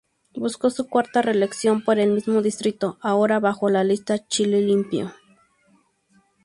[0.33, 5.13] Buscó su cuarta reelección por el mismo distrito, ahora bajo la lista Chile Limpio.